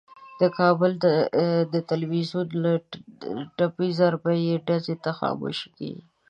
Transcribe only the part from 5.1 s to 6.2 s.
خاموشه کېږي.